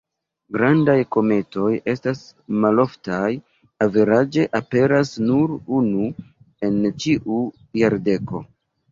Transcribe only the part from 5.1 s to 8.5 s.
nur unu en ĉiu jardeko.